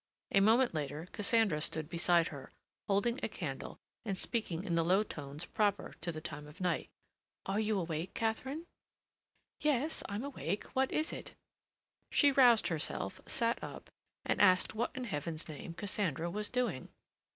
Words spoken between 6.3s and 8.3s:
of night. "Are you awake,